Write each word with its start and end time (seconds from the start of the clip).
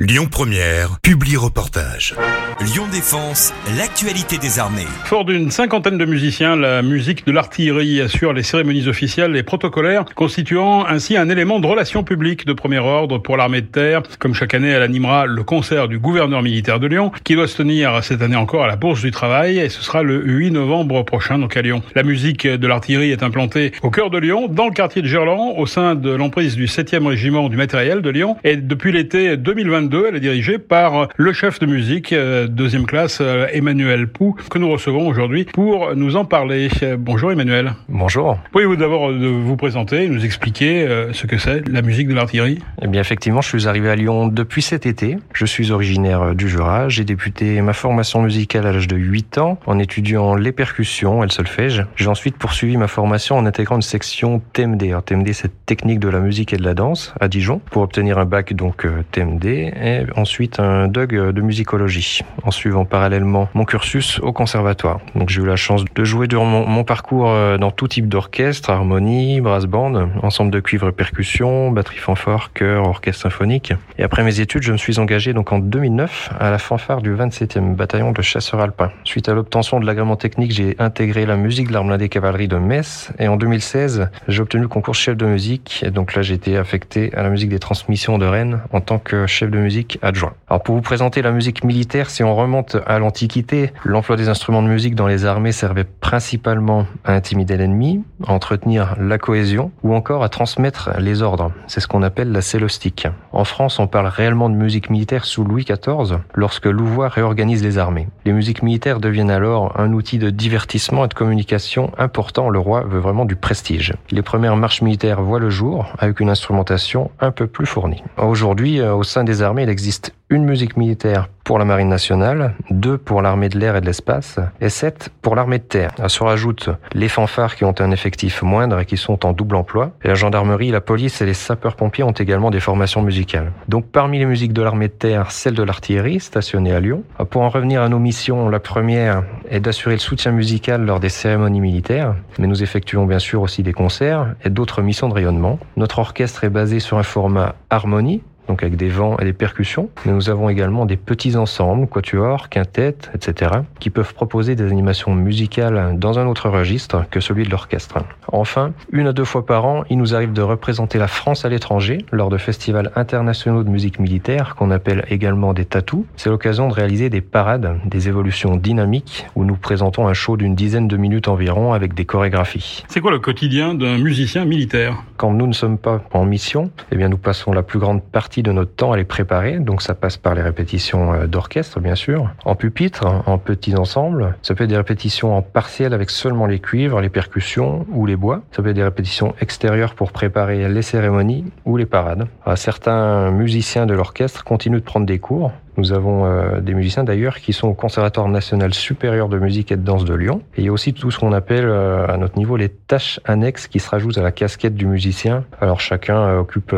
Lyon 0.00 0.26
Première, 0.28 0.98
publie 1.02 1.36
reportage. 1.36 2.16
Lyon 2.60 2.82
Défense, 2.90 3.54
l'actualité 3.78 4.38
des 4.38 4.58
armées. 4.58 4.88
Fort 5.04 5.24
d'une 5.24 5.52
cinquantaine 5.52 5.98
de 5.98 6.04
musiciens, 6.04 6.56
la 6.56 6.82
musique 6.82 7.24
de 7.24 7.30
l'artillerie 7.30 8.00
assure 8.00 8.32
les 8.32 8.42
cérémonies 8.42 8.88
officielles 8.88 9.36
et 9.36 9.44
protocolaires, 9.44 10.04
constituant 10.16 10.84
ainsi 10.84 11.16
un 11.16 11.28
élément 11.28 11.60
de 11.60 11.68
relation 11.68 12.02
publique 12.02 12.44
de 12.44 12.52
premier 12.52 12.80
ordre 12.80 13.18
pour 13.18 13.36
l'armée 13.36 13.60
de 13.60 13.68
terre. 13.68 14.02
Comme 14.18 14.34
chaque 14.34 14.54
année, 14.54 14.70
elle 14.70 14.82
animera 14.82 15.26
le 15.26 15.44
concert 15.44 15.86
du 15.86 16.00
gouverneur 16.00 16.42
militaire 16.42 16.80
de 16.80 16.88
Lyon, 16.88 17.12
qui 17.22 17.36
doit 17.36 17.46
se 17.46 17.58
tenir 17.58 18.02
cette 18.02 18.20
année 18.20 18.34
encore 18.34 18.64
à 18.64 18.66
la 18.66 18.74
Bourse 18.74 19.02
du 19.02 19.12
Travail, 19.12 19.60
et 19.60 19.68
ce 19.68 19.80
sera 19.80 20.02
le 20.02 20.20
8 20.24 20.50
novembre 20.50 21.04
prochain, 21.04 21.38
donc 21.38 21.56
à 21.56 21.62
Lyon. 21.62 21.82
La 21.94 22.02
musique 22.02 22.48
de 22.48 22.66
l'artillerie 22.66 23.12
est 23.12 23.22
implantée 23.22 23.70
au 23.84 23.90
cœur 23.90 24.10
de 24.10 24.18
Lyon, 24.18 24.48
dans 24.48 24.66
le 24.66 24.72
quartier 24.72 25.02
de 25.02 25.06
Gerland, 25.06 25.54
au 25.56 25.66
sein 25.66 25.94
de 25.94 26.10
l'emprise 26.10 26.56
du 26.56 26.66
7e 26.66 27.06
régiment 27.06 27.48
du 27.48 27.56
matériel 27.56 28.02
de 28.02 28.10
Lyon, 28.10 28.36
et 28.42 28.56
depuis 28.56 28.90
l'été 28.90 29.36
2022, 29.36 29.83
elle 29.92 30.16
est 30.16 30.20
dirigée 30.20 30.58
par 30.58 31.08
le 31.16 31.32
chef 31.32 31.58
de 31.58 31.66
musique 31.66 32.12
euh, 32.12 32.46
deuxième 32.46 32.86
classe, 32.86 33.18
euh, 33.20 33.46
Emmanuel 33.52 34.08
Pou, 34.08 34.34
que 34.50 34.58
nous 34.58 34.70
recevons 34.70 35.06
aujourd'hui 35.06 35.44
pour 35.44 35.94
nous 35.94 36.16
en 36.16 36.24
parler. 36.24 36.68
Bonjour 36.98 37.32
Emmanuel. 37.32 37.74
Bonjour. 37.88 38.38
Pouvez-vous 38.52 38.76
d'abord 38.76 39.10
euh, 39.10 39.40
vous 39.42 39.56
présenter, 39.56 40.08
nous 40.08 40.24
expliquer 40.24 40.86
ce 41.12 41.26
que 41.26 41.38
c'est 41.38 41.68
la 41.68 41.82
musique 41.82 42.08
de 42.08 42.14
l'artillerie? 42.14 42.58
Eh 42.82 42.86
bien 42.86 43.00
effectivement, 43.00 43.40
je 43.40 43.48
suis 43.48 43.68
arrivé 43.68 43.90
à 43.90 43.96
Lyon 43.96 44.28
depuis 44.28 44.62
cet 44.62 44.86
été. 44.86 45.18
Je 45.32 45.44
suis 45.44 45.70
originaire 45.70 46.34
du 46.34 46.48
Jura. 46.48 46.88
J'ai 46.88 47.04
débuté 47.04 47.60
ma 47.60 47.72
formation 47.72 48.22
musicale 48.22 48.66
à 48.66 48.72
l'âge 48.72 48.88
de 48.88 48.96
8 48.96 49.38
ans 49.38 49.58
en 49.66 49.78
étudiant 49.78 50.34
les 50.34 50.52
percussions 50.52 51.22
et 51.22 51.26
le 51.26 51.32
solfège. 51.32 51.84
J'ai 51.96 52.08
ensuite 52.08 52.36
poursuivi 52.36 52.76
ma 52.76 52.88
formation 52.88 53.36
en 53.36 53.46
intégrant 53.46 53.76
une 53.76 53.82
section 53.82 54.40
TMD. 54.52 54.84
Alors, 54.84 55.04
TMD, 55.04 55.32
c'est 55.32 55.66
technique 55.66 55.98
de 55.98 56.08
la 56.08 56.20
musique 56.20 56.52
et 56.52 56.56
de 56.56 56.64
la 56.64 56.74
danse 56.74 57.14
à 57.20 57.28
Dijon 57.28 57.60
pour 57.70 57.82
obtenir 57.82 58.18
un 58.18 58.24
bac 58.24 58.52
donc 58.54 58.86
TMD 59.12 59.73
et 59.80 60.02
ensuite 60.16 60.60
un 60.60 60.88
DUG 60.88 61.32
de 61.32 61.40
musicologie, 61.40 62.20
en 62.42 62.50
suivant 62.50 62.84
parallèlement 62.84 63.48
mon 63.54 63.64
cursus 63.64 64.20
au 64.20 64.32
conservatoire. 64.32 65.00
Donc 65.14 65.28
j'ai 65.28 65.42
eu 65.42 65.46
la 65.46 65.56
chance 65.56 65.84
de 65.94 66.04
jouer 66.04 66.26
durant 66.26 66.44
mon, 66.44 66.84
parcours 66.84 67.30
euh, 67.30 67.56
dans 67.56 67.70
tout 67.70 67.88
type 67.88 68.08
d'orchestre, 68.08 68.70
harmonie, 68.70 69.40
brass 69.40 69.64
band, 69.64 70.08
ensemble 70.22 70.50
de 70.50 70.60
cuivre 70.60 70.88
et 70.88 70.92
percussion, 70.92 71.70
batterie 71.70 71.98
fanfare, 71.98 72.52
chœur, 72.52 72.86
orchestre 72.86 73.22
symphonique. 73.22 73.72
Et 73.98 74.02
après 74.02 74.22
mes 74.22 74.40
études, 74.40 74.62
je 74.62 74.72
me 74.72 74.76
suis 74.76 74.98
engagé 74.98 75.32
donc 75.32 75.52
en 75.52 75.58
2009 75.58 76.34
à 76.38 76.50
la 76.50 76.58
fanfare 76.58 77.00
du 77.00 77.14
27e 77.14 77.74
bataillon 77.74 78.12
de 78.12 78.22
chasseurs 78.22 78.60
alpins. 78.60 78.90
Suite 79.04 79.28
à 79.28 79.34
l'obtention 79.34 79.80
de 79.80 79.86
l'agrément 79.86 80.16
technique, 80.16 80.52
j'ai 80.52 80.76
intégré 80.78 81.24
la 81.26 81.36
musique 81.36 81.68
de 81.68 81.72
l'arme 81.72 81.96
des 81.96 82.08
cavaleries 82.08 82.48
de 82.48 82.56
Metz 82.56 83.12
et 83.18 83.28
en 83.28 83.36
2016, 83.36 84.10
j'ai 84.28 84.42
obtenu 84.42 84.62
le 84.62 84.68
concours 84.68 84.94
chef 84.94 85.16
de 85.16 85.26
musique. 85.26 85.84
Donc 85.92 86.14
là, 86.14 86.22
j'ai 86.22 86.34
été 86.34 86.56
affecté 86.56 87.14
à 87.14 87.22
la 87.22 87.30
musique 87.30 87.50
des 87.50 87.58
transmissions 87.58 88.18
de 88.18 88.26
Rennes 88.26 88.60
en 88.72 88.80
tant 88.80 88.98
que 88.98 89.26
chef 89.26 89.50
de 89.50 89.58
musique 89.58 89.63
adjoint. 90.02 90.34
Alors 90.48 90.62
pour 90.62 90.74
vous 90.74 90.82
présenter 90.82 91.22
la 91.22 91.32
musique 91.32 91.64
militaire, 91.64 92.10
si 92.10 92.22
on 92.22 92.34
remonte 92.34 92.76
à 92.86 92.98
l'Antiquité, 92.98 93.72
l'emploi 93.84 94.16
des 94.16 94.28
instruments 94.28 94.62
de 94.62 94.68
musique 94.68 94.94
dans 94.94 95.06
les 95.06 95.24
armées 95.24 95.52
servait 95.52 95.84
principalement 95.84 96.86
à 97.04 97.12
intimider 97.12 97.56
l'ennemi, 97.56 98.02
à 98.26 98.32
entretenir 98.32 98.96
la 98.98 99.18
cohésion 99.18 99.70
ou 99.82 99.94
encore 99.94 100.24
à 100.24 100.28
transmettre 100.28 100.90
les 100.98 101.22
ordres. 101.22 101.52
C'est 101.66 101.80
ce 101.80 101.88
qu'on 101.88 102.02
appelle 102.02 102.32
la 102.32 102.40
célostique. 102.40 103.06
En 103.32 103.44
France, 103.44 103.78
on 103.78 103.86
parle 103.86 104.06
réellement 104.06 104.48
de 104.50 104.54
musique 104.54 104.90
militaire 104.90 105.24
sous 105.24 105.44
Louis 105.44 105.64
XIV, 105.64 106.18
lorsque 106.34 106.66
Louvois 106.66 107.08
réorganise 107.08 107.62
les 107.62 107.78
armées. 107.78 108.08
Les 108.24 108.32
musiques 108.32 108.62
militaires 108.62 109.00
deviennent 109.00 109.30
alors 109.30 109.78
un 109.78 109.92
outil 109.92 110.18
de 110.18 110.30
divertissement 110.30 111.04
et 111.04 111.08
de 111.08 111.14
communication 111.14 111.92
important. 111.98 112.48
Le 112.48 112.58
roi 112.58 112.82
veut 112.82 113.00
vraiment 113.00 113.24
du 113.24 113.36
prestige. 113.36 113.94
Les 114.10 114.22
premières 114.22 114.56
marches 114.56 114.82
militaires 114.82 115.22
voient 115.22 115.40
le 115.40 115.50
jour 115.50 115.86
avec 115.98 116.20
une 116.20 116.30
instrumentation 116.30 117.10
un 117.20 117.30
peu 117.30 117.46
plus 117.46 117.66
fournie. 117.66 118.02
Aujourd'hui, 118.16 118.80
euh, 118.80 118.94
au 118.94 119.02
sein 119.02 119.24
des 119.24 119.42
armées, 119.42 119.53
il 119.62 119.68
existe 119.68 120.14
une 120.30 120.44
musique 120.44 120.76
militaire 120.76 121.28
pour 121.44 121.58
la 121.58 121.64
marine 121.64 121.88
nationale, 121.88 122.54
deux 122.70 122.98
pour 122.98 123.22
l'armée 123.22 123.48
de 123.48 123.58
l'air 123.58 123.76
et 123.76 123.80
de 123.80 123.86
l'espace, 123.86 124.40
et 124.60 124.70
sept 124.70 125.10
pour 125.20 125.36
l'armée 125.36 125.58
de 125.58 125.64
terre. 125.64 125.90
À 126.02 126.08
se 126.08 126.24
rajoutent 126.24 126.70
les 126.94 127.08
fanfares 127.08 127.54
qui 127.54 127.64
ont 127.64 127.74
un 127.78 127.90
effectif 127.90 128.42
moindre 128.42 128.80
et 128.80 128.86
qui 128.86 128.96
sont 128.96 129.26
en 129.26 129.32
double 129.32 129.56
emploi. 129.56 129.92
Et 130.02 130.08
la 130.08 130.14
gendarmerie, 130.14 130.70
la 130.70 130.80
police 130.80 131.20
et 131.20 131.26
les 131.26 131.34
sapeurs-pompiers 131.34 132.02
ont 132.02 132.12
également 132.12 132.50
des 132.50 132.60
formations 132.60 133.02
musicales. 133.02 133.52
Donc 133.68 133.86
parmi 133.86 134.18
les 134.18 134.24
musiques 134.24 134.54
de 134.54 134.62
l'armée 134.62 134.88
de 134.88 134.94
terre, 134.94 135.30
celle 135.30 135.54
de 135.54 135.62
l'artillerie 135.62 136.20
stationnée 136.20 136.72
à 136.72 136.80
Lyon. 136.80 137.04
Pour 137.30 137.42
en 137.42 137.50
revenir 137.50 137.82
à 137.82 137.88
nos 137.88 137.98
missions, 137.98 138.48
la 138.48 138.60
première 138.60 139.22
est 139.50 139.60
d'assurer 139.60 139.94
le 139.94 140.00
soutien 140.00 140.32
musical 140.32 140.84
lors 140.84 140.98
des 140.98 141.10
cérémonies 141.10 141.60
militaires, 141.60 142.14
mais 142.38 142.46
nous 142.46 142.62
effectuons 142.62 143.04
bien 143.04 143.18
sûr 143.18 143.42
aussi 143.42 143.62
des 143.62 143.74
concerts 143.74 144.34
et 144.44 144.50
d'autres 144.50 144.82
missions 144.82 145.08
de 145.08 145.14
rayonnement. 145.14 145.58
Notre 145.76 145.98
orchestre 145.98 146.44
est 146.44 146.50
basé 146.50 146.80
sur 146.80 146.98
un 146.98 147.02
format 147.02 147.54
harmonie, 147.68 148.22
donc 148.48 148.62
avec 148.62 148.76
des 148.76 148.88
vents 148.88 149.16
et 149.18 149.24
des 149.24 149.32
percussions. 149.32 149.88
Mais 150.04 150.12
nous 150.12 150.30
avons 150.30 150.48
également 150.48 150.86
des 150.86 150.96
petits 150.96 151.36
ensembles, 151.36 151.86
quatuors, 151.86 152.48
quintettes, 152.48 153.10
etc., 153.14 153.52
qui 153.80 153.90
peuvent 153.90 154.14
proposer 154.14 154.54
des 154.54 154.64
animations 154.64 155.14
musicales 155.14 155.96
dans 155.98 156.18
un 156.18 156.26
autre 156.26 156.48
registre 156.48 157.04
que 157.10 157.20
celui 157.20 157.44
de 157.44 157.50
l'orchestre. 157.50 157.98
Enfin, 158.28 158.72
une 158.92 159.06
à 159.06 159.12
deux 159.12 159.24
fois 159.24 159.46
par 159.46 159.64
an, 159.64 159.84
il 159.90 159.98
nous 159.98 160.14
arrive 160.14 160.32
de 160.32 160.42
représenter 160.42 160.98
la 160.98 161.08
France 161.08 161.44
à 161.44 161.48
l'étranger 161.48 162.04
lors 162.12 162.30
de 162.30 162.38
festivals 162.38 162.90
internationaux 162.96 163.62
de 163.62 163.68
musique 163.68 163.98
militaire 163.98 164.54
qu'on 164.54 164.70
appelle 164.70 165.04
également 165.08 165.52
des 165.52 165.64
tatous. 165.64 166.04
C'est 166.16 166.30
l'occasion 166.30 166.68
de 166.68 166.74
réaliser 166.74 167.10
des 167.10 167.20
parades, 167.20 167.78
des 167.86 168.08
évolutions 168.08 168.56
dynamiques 168.56 169.26
où 169.34 169.44
nous 169.44 169.56
présentons 169.56 170.06
un 170.06 170.14
show 170.14 170.36
d'une 170.36 170.54
dizaine 170.54 170.88
de 170.88 170.96
minutes 170.96 171.28
environ 171.28 171.72
avec 171.72 171.94
des 171.94 172.04
chorégraphies. 172.04 172.84
C'est 172.88 173.00
quoi 173.00 173.10
le 173.10 173.18
quotidien 173.18 173.74
d'un 173.74 173.98
musicien 173.98 174.44
militaire? 174.44 175.02
Quand 175.16 175.32
nous 175.32 175.46
ne 175.46 175.52
sommes 175.52 175.78
pas 175.78 176.02
en 176.12 176.24
mission, 176.24 176.70
eh 176.90 176.96
bien 176.96 177.08
nous 177.08 177.18
passons 177.18 177.52
la 177.52 177.62
plus 177.62 177.78
grande 177.78 178.02
partie 178.02 178.33
de 178.42 178.52
notre 178.52 178.74
temps 178.74 178.92
à 178.92 178.96
les 178.96 179.04
préparer. 179.04 179.58
Donc 179.58 179.82
ça 179.82 179.94
passe 179.94 180.16
par 180.16 180.34
les 180.34 180.42
répétitions 180.42 181.12
euh, 181.12 181.26
d'orchestre, 181.26 181.80
bien 181.80 181.94
sûr, 181.94 182.30
en 182.44 182.54
pupitre, 182.54 183.06
en 183.26 183.38
petits 183.38 183.76
ensembles. 183.76 184.36
Ça 184.42 184.54
peut 184.54 184.64
être 184.64 184.70
des 184.70 184.76
répétitions 184.76 185.36
en 185.36 185.42
partiel 185.42 185.94
avec 185.94 186.10
seulement 186.10 186.46
les 186.46 186.58
cuivres, 186.58 187.00
les 187.00 187.08
percussions 187.08 187.86
ou 187.90 188.06
les 188.06 188.16
bois. 188.16 188.42
Ça 188.52 188.62
peut 188.62 188.70
être 188.70 188.76
des 188.76 188.84
répétitions 188.84 189.34
extérieures 189.40 189.94
pour 189.94 190.12
préparer 190.12 190.68
les 190.68 190.82
cérémonies 190.82 191.44
ou 191.64 191.76
les 191.76 191.86
parades. 191.86 192.26
certains 192.56 193.30
musiciens 193.30 193.86
de 193.86 193.94
l'orchestre 193.94 194.44
continuent 194.44 194.78
de 194.78 194.84
prendre 194.84 195.06
des 195.06 195.18
cours 195.18 195.52
nous 195.76 195.92
avons 195.92 196.24
euh, 196.24 196.60
des 196.60 196.74
musiciens 196.74 197.04
d'ailleurs 197.04 197.38
qui 197.38 197.52
sont 197.52 197.68
au 197.68 197.74
Conservatoire 197.74 198.28
national 198.28 198.72
supérieur 198.74 199.28
de 199.28 199.38
musique 199.38 199.72
et 199.72 199.76
de 199.76 199.82
danse 199.82 200.04
de 200.04 200.14
Lyon. 200.14 200.42
Et 200.56 200.60
il 200.60 200.64
y 200.66 200.68
a 200.68 200.72
aussi 200.72 200.94
tout 200.94 201.10
ce 201.10 201.18
qu'on 201.18 201.32
appelle 201.32 201.66
euh, 201.66 202.06
à 202.06 202.16
notre 202.16 202.38
niveau 202.38 202.56
les 202.56 202.68
tâches 202.68 203.20
annexes 203.24 203.66
qui 203.66 203.80
se 203.80 203.90
rajoutent 203.90 204.18
à 204.18 204.22
la 204.22 204.32
casquette 204.32 204.74
du 204.74 204.86
musicien. 204.86 205.44
Alors 205.60 205.80
chacun 205.80 206.16
euh, 206.16 206.38
occupe 206.38 206.74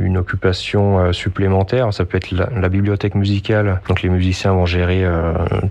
une 0.00 0.16
occupation 0.16 1.12
supplémentaire. 1.12 1.92
Ça 1.92 2.04
peut 2.04 2.16
être 2.16 2.30
la, 2.30 2.68
bibliothèque 2.68 3.14
musicale. 3.14 3.80
Donc 3.88 4.02
les 4.02 4.08
musiciens 4.08 4.52
vont 4.52 4.66
gérer 4.66 5.04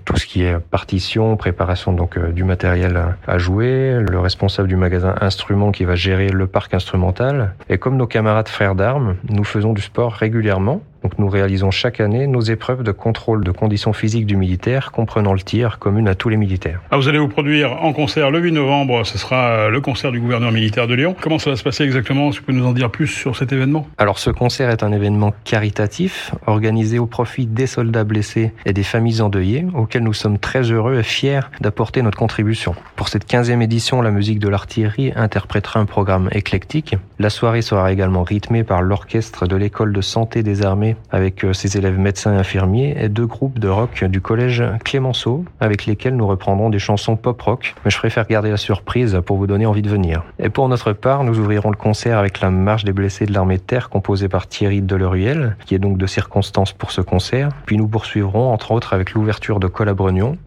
tout 0.05 0.17
ce 0.17 0.25
qui 0.25 0.43
est 0.43 0.57
partition, 0.59 1.37
préparation 1.37 1.93
donc 1.93 2.17
du 2.17 2.43
matériel 2.43 2.99
à 3.27 3.37
jouer. 3.37 3.99
Le 3.99 4.19
responsable 4.19 4.67
du 4.67 4.75
magasin 4.75 5.15
instruments 5.21 5.71
qui 5.71 5.85
va 5.85 5.95
gérer 5.95 6.29
le 6.29 6.47
parc 6.47 6.73
instrumental. 6.73 7.53
Et 7.69 7.77
comme 7.77 7.97
nos 7.97 8.07
camarades 8.07 8.47
frères 8.47 8.75
d'armes, 8.75 9.15
nous 9.29 9.43
faisons 9.43 9.73
du 9.73 9.81
sport 9.81 10.13
régulièrement. 10.13 10.81
Donc 11.07 11.19
nous 11.19 11.29
réalisons 11.29 11.71
chaque 11.71 12.01
année 12.01 12.27
nos 12.27 12.41
épreuves 12.41 12.83
de 12.83 12.91
contrôle 12.91 13.41
de 13.41 13.51
conditions 13.51 13.93
physiques 13.93 14.25
du 14.25 14.35
militaire, 14.35 14.91
comprenant 14.91 15.31
le 15.31 15.39
tir, 15.39 15.79
commune 15.79 16.09
à 16.09 16.15
tous 16.15 16.27
les 16.27 16.35
militaires. 16.35 16.81
Ah, 16.91 16.97
vous 16.97 17.07
allez 17.07 17.17
vous 17.17 17.29
produire 17.29 17.81
en 17.81 17.93
concert 17.93 18.29
le 18.29 18.39
8 18.39 18.51
novembre, 18.51 19.05
ce 19.05 19.17
sera 19.17 19.51
euh, 19.51 19.69
le 19.69 19.79
concert 19.79 20.11
du 20.11 20.19
gouverneur 20.19 20.51
militaire 20.51 20.85
de 20.85 20.95
Lyon. 20.95 21.15
Comment 21.21 21.39
ça 21.39 21.51
va 21.51 21.55
se 21.55 21.63
passer 21.63 21.85
exactement? 21.85 22.27
Est-ce 22.27 22.35
que 22.35 22.41
vous 22.41 22.47
pouvez 22.47 22.57
nous 22.57 22.67
en 22.67 22.73
dire 22.73 22.91
plus 22.91 23.07
sur 23.07 23.37
cet 23.37 23.53
événement? 23.53 23.87
Alors 23.97 24.19
ce 24.19 24.31
concert 24.31 24.69
est 24.69 24.83
un 24.83 24.91
événement 24.91 25.33
caritatif, 25.45 26.33
organisé 26.45 26.99
au 26.99 27.05
profit 27.05 27.45
des 27.45 27.67
soldats 27.67 28.03
blessés 28.03 28.51
et 28.65 28.73
des 28.73 28.83
familles 28.83 29.21
endeuillées, 29.21 29.65
auxquels 29.75 30.03
nous 30.03 30.11
sommes 30.11 30.39
très 30.39 30.63
heureux 30.73 30.99
et 30.99 31.03
fiers 31.03 31.39
d'apporter 31.61 32.01
notre 32.01 32.17
contribution. 32.17 32.75
Pour 32.97 33.07
cette 33.07 33.31
15e 33.31 33.61
édition, 33.61 34.01
la 34.01 34.11
musique 34.11 34.39
de 34.39 34.49
l'artillerie 34.49 35.13
interprétera 35.15 35.79
un 35.79 35.85
programme 35.85 36.27
éclectique. 36.33 36.97
La 37.17 37.29
soirée 37.29 37.61
sera 37.61 37.93
également 37.93 38.23
rythmée 38.23 38.65
par 38.65 38.81
l'orchestre 38.81 39.47
de 39.47 39.55
l'école 39.55 39.93
de 39.93 40.01
santé 40.01 40.43
des 40.43 40.65
armées 40.65 40.96
avec 41.11 41.43
euh, 41.43 41.53
ses 41.53 41.77
élèves 41.77 41.97
médecins 41.97 42.33
et 42.33 42.37
infirmiers 42.37 42.95
et 42.99 43.09
deux 43.09 43.25
groupes 43.25 43.59
de 43.59 43.67
rock 43.67 44.03
du 44.03 44.21
collège 44.21 44.63
Clémenceau 44.83 45.45
avec 45.59 45.85
lesquels 45.85 46.15
nous 46.15 46.27
reprendrons 46.27 46.69
des 46.69 46.79
chansons 46.79 47.15
pop 47.15 47.41
rock. 47.41 47.75
Mais 47.83 47.91
je 47.91 47.97
préfère 47.97 48.27
garder 48.27 48.51
la 48.51 48.57
surprise 48.57 49.19
pour 49.25 49.37
vous 49.37 49.47
donner 49.47 49.65
envie 49.65 49.81
de 49.81 49.89
venir. 49.89 50.23
Et 50.39 50.49
pour 50.49 50.69
notre 50.69 50.93
part, 50.93 51.23
nous 51.23 51.39
ouvrirons 51.39 51.71
le 51.71 51.75
concert 51.75 52.17
avec 52.17 52.39
la 52.41 52.51
marche 52.51 52.83
des 52.83 52.93
blessés 52.93 53.25
de 53.25 53.33
l'armée 53.33 53.57
de 53.57 53.63
terre 53.63 53.89
composée 53.89 54.29
par 54.29 54.47
Thierry 54.47 54.81
Deleruel, 54.81 55.57
qui 55.65 55.75
est 55.75 55.79
donc 55.79 55.97
de 55.97 56.05
circonstance 56.05 56.73
pour 56.73 56.91
ce 56.91 57.01
concert. 57.01 57.49
Puis 57.65 57.77
nous 57.77 57.87
poursuivrons 57.87 58.53
entre 58.53 58.71
autres 58.71 58.93
avec 58.93 59.13
l'ouverture 59.13 59.59
de 59.59 59.67
Col 59.67 59.87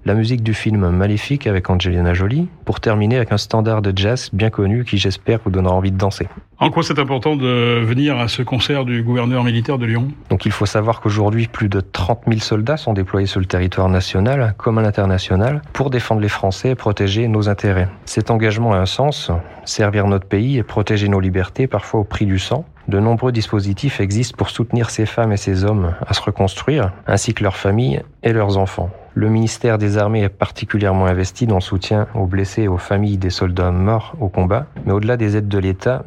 la 0.05 0.15
musique 0.15 0.43
du 0.43 0.55
film 0.55 0.91
Maléfique 0.91 1.47
avec 1.47 1.71
Angelina 1.71 2.13
Jolie, 2.15 2.49
pour 2.65 2.81
terminer 2.81 3.17
avec 3.17 3.33
un 3.33 3.39
standard 3.39 3.83
de 3.83 3.93
jazz 3.97 4.31
bien 4.33 4.51
connu 4.51 4.85
qui 4.85 4.99
j'espère 4.99 5.41
vous 5.45 5.51
donnera 5.51 5.75
envie 5.75 5.91
de 5.91 5.97
danser. 5.97 6.29
En 6.63 6.69
quoi 6.69 6.83
c'est 6.83 6.99
important 6.99 7.37
de 7.37 7.81
venir 7.83 8.19
à 8.19 8.29
ce 8.29 8.43
concert 8.43 8.85
du 8.85 9.03
gouverneur 9.03 9.45
militaire 9.45 9.79
de 9.79 9.87
Lyon? 9.87 10.09
Donc 10.29 10.45
il 10.45 10.53
faut 10.53 10.67
savoir 10.67 11.01
qu'aujourd'hui, 11.01 11.47
plus 11.47 11.71
de 11.71 11.81
30 11.81 12.25
000 12.29 12.41
soldats 12.41 12.77
sont 12.77 12.93
déployés 12.93 13.27
sur 13.27 13.41
le 13.41 13.47
territoire 13.47 13.89
national 13.89 14.53
comme 14.59 14.77
à 14.77 14.83
l'international 14.83 15.63
pour 15.73 15.89
défendre 15.89 16.21
les 16.21 16.29
Français 16.29 16.69
et 16.69 16.75
protéger 16.75 17.29
nos 17.29 17.49
intérêts. 17.49 17.89
Cet 18.05 18.31
engagement 18.31 18.75
a 18.75 18.77
un 18.77 18.85
sens, 18.85 19.31
servir 19.65 20.07
notre 20.07 20.27
pays 20.27 20.59
et 20.59 20.63
protéger 20.63 21.09
nos 21.09 21.19
libertés, 21.19 21.67
parfois 21.67 22.01
au 22.01 22.05
prix 22.05 22.27
du 22.27 22.39
sang. 22.39 22.67
De 22.89 23.01
nombreux 23.01 23.33
dispositifs 23.33 23.99
existent 23.99 24.37
pour 24.37 24.51
soutenir 24.51 24.91
ces 24.91 25.07
femmes 25.07 25.33
et 25.33 25.39
ces 25.39 25.65
hommes 25.65 25.95
à 26.07 26.13
se 26.13 26.21
reconstruire, 26.21 26.93
ainsi 27.07 27.33
que 27.33 27.43
leurs 27.43 27.57
familles 27.57 28.03
et 28.23 28.35
leurs 28.35 28.59
enfants. 28.59 28.91
Le 29.15 29.31
ministère 29.31 29.79
des 29.79 29.97
Armées 29.97 30.25
est 30.25 30.29
particulièrement 30.29 31.07
investi 31.07 31.47
dans 31.47 31.57
le 31.57 31.61
soutien 31.63 32.07
aux 32.15 32.27
blessés 32.27 32.65
et 32.65 32.69
aux 32.69 32.79
familles 32.79 33.17
des 33.17 33.31
soldats 33.31 33.71
morts 33.71 34.15
au 34.21 34.29
combat. 34.29 34.67
Mais 34.85 34.93
au-delà 34.93 35.17
des 35.17 35.37
aides 35.37 35.49
de 35.49 35.59
l'État, 35.59 36.05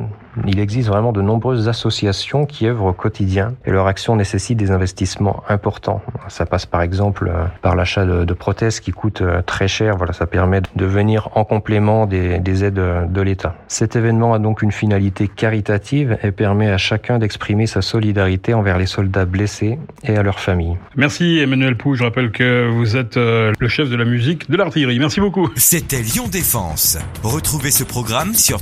il 0.47 0.59
existe 0.59 0.89
vraiment 0.89 1.12
de 1.12 1.21
nombreuses 1.21 1.69
associations 1.69 2.45
qui 2.45 2.68
œuvrent 2.68 2.85
au 2.85 2.94
quotidien 2.94 3.53
et 3.65 3.71
leur 3.71 3.88
action 3.88 4.15
nécessite 4.15 4.57
des 4.57 4.71
investissements 4.71 5.44
importants. 5.50 6.01
Ça 6.27 6.45
passe 6.45 6.65
par 6.65 6.81
exemple 6.81 7.31
euh, 7.33 7.45
par 7.62 7.75
l'achat 7.75 8.06
de, 8.06 8.33
prothèses 8.33 8.80
qui 8.80 8.91
coûtent 8.91 9.21
euh, 9.21 9.41
très 9.41 9.68
cher. 9.68 9.95
Voilà, 9.97 10.13
ça 10.13 10.25
permet 10.25 10.62
de 10.75 10.85
venir 10.85 11.30
en 11.35 11.44
complément 11.44 12.06
des, 12.06 12.39
des 12.39 12.63
aides 12.63 12.74
de 12.74 13.21
l'État. 13.21 13.56
Cet 13.68 13.95
événement 13.95 14.33
a 14.33 14.39
donc 14.39 14.62
une 14.62 14.71
finalité 14.71 15.27
caritative 15.27 16.18
et 16.24 16.31
permet 16.31 16.69
à 16.69 16.77
chacun 16.77 17.19
d'exprimer 17.19 17.68
sa 17.68 17.81
solidarité 17.81 18.53
envers 18.53 18.77
les 18.77 18.85
soldats 18.85 19.25
blessés 19.25 19.77
et 20.03 20.18
à 20.18 20.24
leurs 20.24 20.39
familles. 20.39 20.77
Merci 20.95 21.39
Emmanuel 21.39 21.77
Pou. 21.77 21.95
Je 21.95 22.03
rappelle 22.03 22.31
que 22.31 22.68
vous 22.69 22.97
êtes 22.97 23.18
euh, 23.18 23.53
le 23.59 23.68
chef 23.68 23.89
de 23.89 23.95
la 23.95 24.06
musique 24.06 24.50
de 24.50 24.57
l'artillerie. 24.57 25.00
Merci 25.00 25.19
beaucoup. 25.19 25.50
C'était 25.56 26.01
Lyon 26.01 26.27
Défense. 26.27 26.97
Retrouvez 27.24 27.71
ce 27.71 27.83
programme 27.83 28.33
sur 28.33 28.62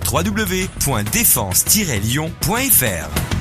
www.défense-lyon.fr. 1.66 3.41